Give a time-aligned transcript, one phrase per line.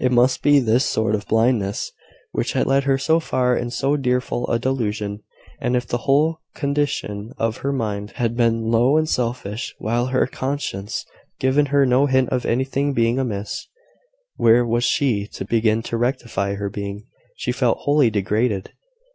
[0.00, 1.92] It must be this sort of blindness
[2.32, 5.20] which had led her so far in so fearful a delusion.
[5.60, 10.26] And if the whole condition of her mind had been low and selfish, while her
[10.26, 13.66] conscience had given her no hint of anything being amiss,
[14.36, 17.04] where was she to begin to rectify her being?
[17.36, 18.72] She felt wholly degraded.